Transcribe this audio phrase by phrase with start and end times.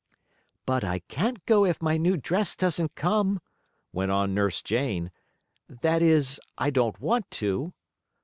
[0.65, 3.39] "But I can't go if my new dress doesn't come,"
[3.93, 5.11] went on Nurse Jane.
[5.69, 7.71] "That is, I don't want to."